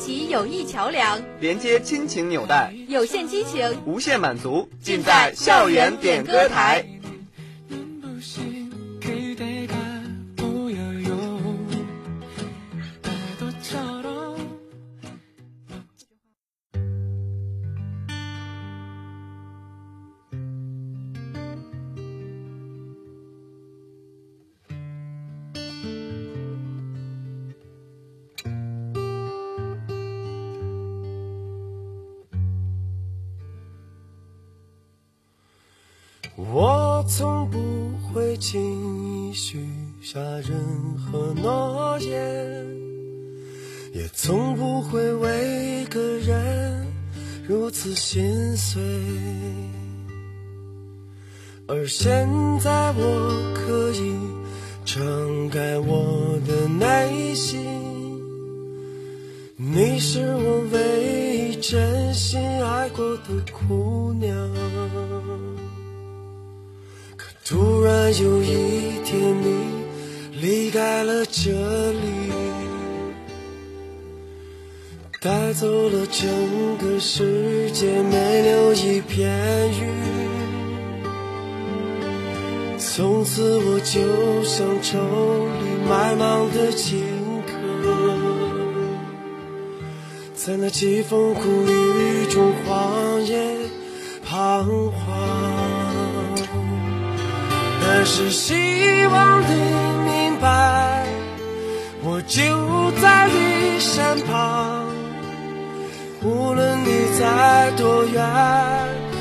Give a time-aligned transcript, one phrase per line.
[0.00, 6.86] 起友谊桥梁，连接亲情纽带，有限激情，无限满足，尽在校园点歌台。
[36.48, 37.58] 我从不
[38.08, 39.68] 会轻易许
[40.00, 40.58] 下任
[40.96, 42.66] 何诺言，
[43.92, 46.86] 也从不会为一个人
[47.46, 48.82] 如此心碎。
[51.68, 52.26] 而现
[52.58, 54.12] 在我可以
[54.84, 57.60] 敞开我的内心，
[59.56, 62.40] 你是我唯一真心
[68.18, 69.84] 有一天你
[70.40, 71.52] 离开了这
[71.92, 72.32] 里，
[75.20, 76.28] 带走了整
[76.78, 79.30] 个世界，没留一片
[79.70, 79.86] 云。
[82.78, 86.98] 从此我就像愁里埋芒的荆
[87.46, 87.52] 轲，
[90.34, 92.19] 在那疾风苦雨
[98.12, 99.54] 是希望你
[100.04, 101.06] 明白，
[102.02, 104.84] 我就在你身旁，
[106.20, 108.20] 无论你在多远。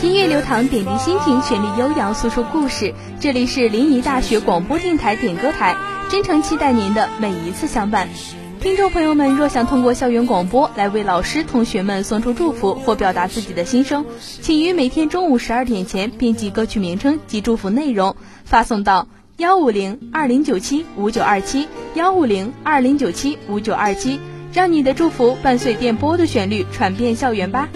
[0.00, 2.94] 听乐流淌，点滴心情，旋律悠扬，诉说故事。
[3.18, 5.74] 这里是临沂大学广播电台点歌台，
[6.08, 8.08] 真诚期待您的每一次相伴。
[8.66, 19.06] 听众朋友们，若想通过校园广播来为老师、同学们送出祝福或表达自己的心声，请于每天中午十二点前编辑歌曲名称及祝福内容，发送到
[19.36, 24.18] 幺五零二零九七五九二七幺五零二零九七五九二七，
[24.52, 27.68] 让你的祝福伴随电波的旋律传遍校园吧。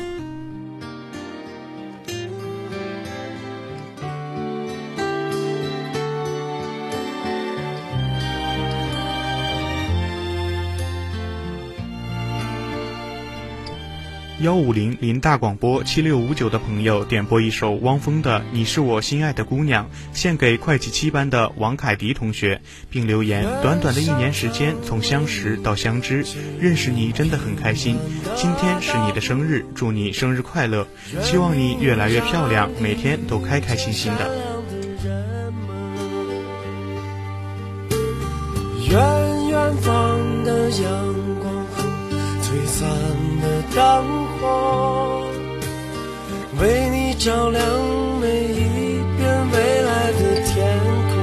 [14.40, 19.84] 幺五零林大广播七六五九的朋友点播一首汪峰的《你是我心爱的姑娘》，
[20.14, 26.24] 献给会计七班的王凯迪同学，并留言：短短的一年时间，从相识到相知，
[26.58, 27.98] 认识你真的很开心。
[28.34, 30.88] 今天是你的生日，祝你生日快乐！
[31.22, 34.34] 希望你越来越漂亮，每天都开开心心的。
[38.88, 41.66] 远远方的阳光
[42.40, 42.88] 璀璨
[43.75, 44.03] 的
[44.41, 45.28] 灯。
[46.60, 47.62] 为你照亮
[48.20, 51.14] 每一片未来的天空。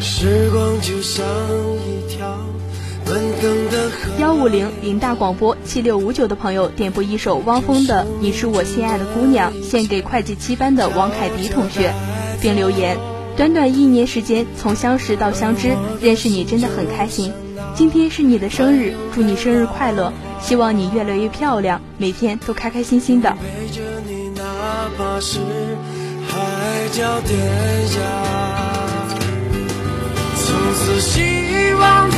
[0.00, 1.24] 时光就像
[1.86, 2.36] 一条
[3.04, 4.10] 奔腾的河。
[4.18, 11.92] 幺五零林大广播七六五九的朋友点播一首汪峰的《你是我心爱的姑娘》，献给会计七班的王凯迪同学，
[12.40, 12.96] 并留言：
[13.36, 17.32] 短短一年时间，从相识到相知，认识你真的很开心。
[17.74, 20.12] 今天是你的生日，祝你生日快乐！
[20.40, 23.34] 希望你越来越漂亮，每天都开开心心的。
[30.36, 32.14] 从此希望你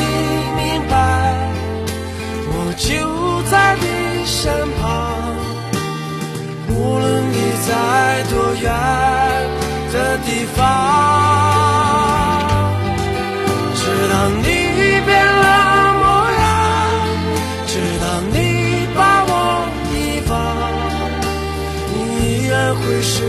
[23.02, 23.22] 是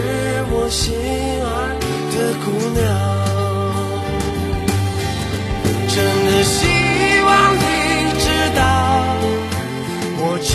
[0.52, 1.48] 我心爱
[2.12, 2.16] 的
[2.46, 2.84] 姑娘，
[5.88, 5.96] 真
[6.26, 6.56] 的希
[7.26, 7.62] 望你
[8.20, 8.26] 知
[8.56, 8.60] 道，
[10.18, 10.54] 我就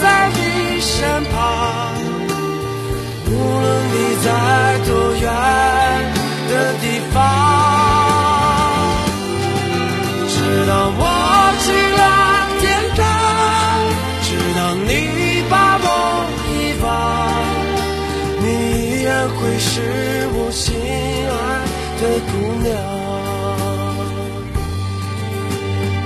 [0.00, 0.04] 在
[0.34, 0.38] 你
[0.80, 0.90] 身
[1.32, 1.32] 旁，
[3.26, 4.26] 无论你在
[4.86, 4.90] 多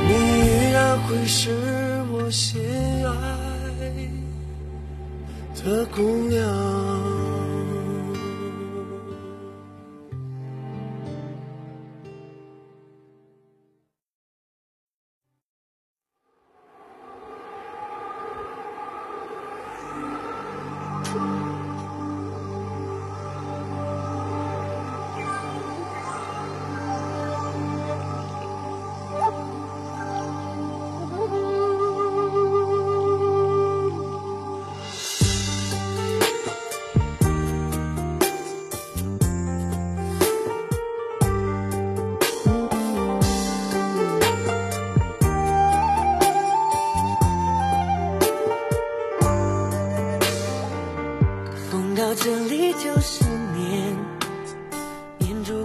[0.08, 1.50] 你依然会是
[2.12, 2.60] 我心
[3.06, 3.12] 爱
[5.54, 7.15] 的姑娘。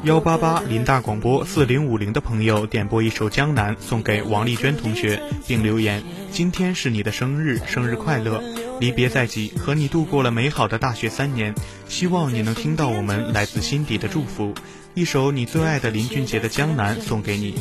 [0.03, 8.41] 幺八八林大广播四零五零的朋友点播一首《江南》送给王丽娟同学，并留言：今天是你的生日，生日快乐！
[8.79, 11.53] 离别在即，和你度过了美好的大学三年，
[11.87, 14.55] 希望你能听到我们来自心底的祝福。
[14.95, 17.55] 一首你最爱的林俊杰的《江南》送给你。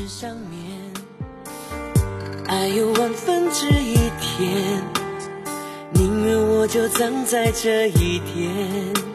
[2.47, 4.83] 爱有万分之一天，
[5.93, 9.10] 宁愿我就葬在这一天。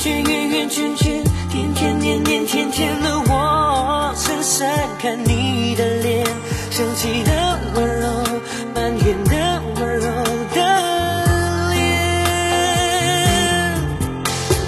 [0.00, 1.22] 圈圆圆圈圈。
[1.50, 4.66] 天天年年天天的我，深深
[4.98, 6.24] 看你的脸，
[6.70, 8.08] 生气的温柔，
[8.74, 10.06] 埋怨的温柔
[10.54, 10.60] 的
[11.74, 11.78] 脸。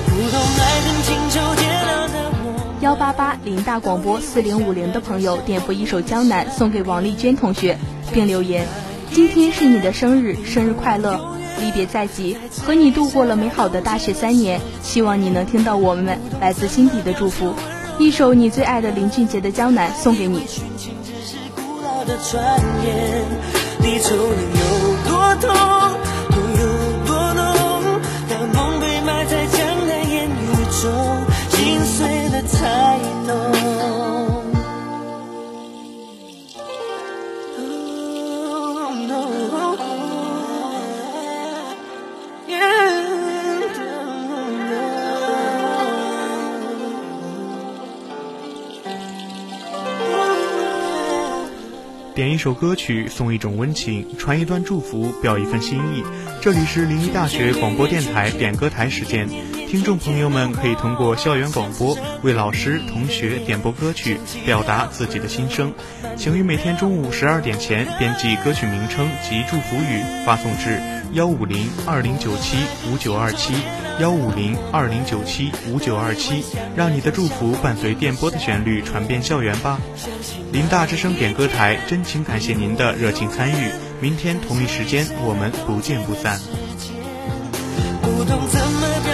[0.04, 2.12] 不懂爱恨情仇跌倒的
[2.44, 2.76] 我。
[2.82, 7.78] 幺八八林大广播四零五零的朋友点播一首《江南》送给王丽娟同学，
[8.12, 8.66] 并留言：
[9.14, 11.20] 今天是你的生日，生日快乐！
[11.60, 17.52] 离别在即，和你度过了美好的大学三年，希望你能听到我们来自心底的祝福。
[17.98, 20.46] 一首你最爱的林俊杰的《江南》送给你。
[52.14, 56.02] 点一首歌曲，送一种温情，传一段祝福，表一份心意。
[56.42, 59.26] 这里是临沂大学广播电台点歌台时间，
[59.72, 65.72] 听众朋友们可以通过校园广播为老师、同学点播歌曲，表达自己的心声。
[66.14, 70.78] 请于每天中午十二点前编辑歌曲名称及祝福语，发送至
[71.14, 73.54] 幺五零二零九七五九二七。
[73.98, 76.44] 幺五零二零九七五九二七，
[76.76, 79.80] 让你的祝福伴随电波的旋律传遍校园吧。
[80.52, 83.70] 林大之声点歌台真情感谢您的热情参与，
[84.02, 86.38] 明天同一时间我们不见不散。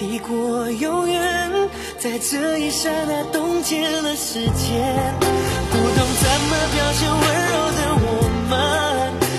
[0.00, 1.52] 抵过永远
[1.98, 5.14] 在这一刹那冻结了时间
[5.70, 8.08] 不懂怎么表现温柔的我
[8.48, 8.52] 们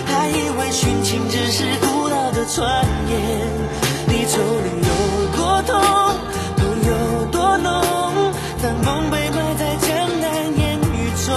[0.05, 3.17] 还以为殉情只是古老的传言
[4.07, 4.93] 离愁能有
[5.35, 5.73] 多痛
[6.57, 7.71] 痛有多浓
[8.61, 9.89] 当梦被埋在江
[10.21, 11.33] 南烟雨中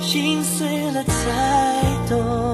[0.00, 1.10] 心碎了才
[2.08, 2.45] 懂